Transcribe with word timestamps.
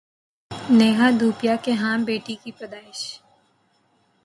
نیہا 0.69 1.07
دھوپیا 1.19 1.55
کے 1.63 1.71
ہاں 1.81 1.97
بیٹی 2.07 2.35
کی 2.43 2.51
پیدائش 2.59 2.99